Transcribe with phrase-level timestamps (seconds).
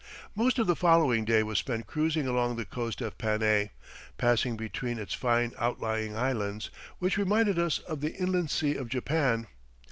[0.33, 3.69] Most of the following day was spent cruising along the coast of Panay,
[4.17, 9.45] passing between its fine outlying islands, which reminded us of the Inland Sea of Japan.